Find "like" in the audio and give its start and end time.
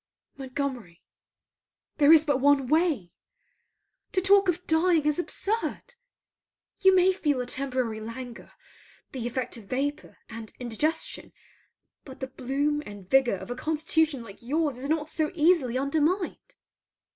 14.23-14.41